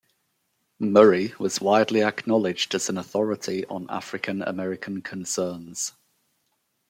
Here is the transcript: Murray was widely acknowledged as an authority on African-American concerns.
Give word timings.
Murray 0.79 1.35
was 1.37 1.61
widely 1.61 2.01
acknowledged 2.01 2.73
as 2.73 2.89
an 2.89 2.97
authority 2.97 3.67
on 3.67 3.85
African-American 3.91 5.03
concerns. 5.03 5.91